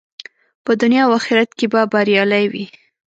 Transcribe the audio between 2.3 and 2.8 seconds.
وي.